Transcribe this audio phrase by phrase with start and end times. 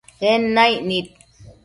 [0.29, 1.07] En naic nid